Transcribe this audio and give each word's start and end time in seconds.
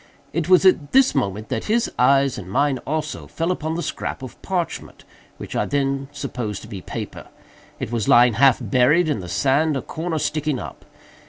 It 0.33 0.49
was 0.49 0.65
at 0.65 0.93
this 0.93 1.13
moment 1.13 1.49
that 1.49 1.65
his 1.65 1.91
eyes, 1.99 2.39
and 2.39 2.49
mine 2.49 2.79
also, 2.87 3.27
fell 3.27 3.51
upon 3.51 3.75
the 3.75 3.83
scrap 3.83 4.23
of 4.23 4.41
parchment, 4.41 5.03
which 5.37 5.55
I 5.55 5.67
then 5.67 6.07
supposed 6.11 6.63
to 6.63 6.67
be 6.67 6.81
paper. 6.81 7.27
It 7.79 7.91
was 7.91 8.07
lying 8.09 8.33
half 8.33 8.57
buried 8.59 9.07
in 9.07 9.19
the 9.19 9.29
sand, 9.29 9.77
a 9.77 9.81
corner 9.83 10.17
sticking 10.17 10.57
up. 10.57 10.85